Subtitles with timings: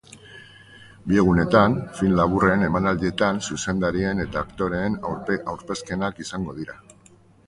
[1.09, 4.97] Bi egunetan, film laburren emanaldietan zuzendarien eta aktoreen
[5.53, 6.79] aurkezpenak izango dira.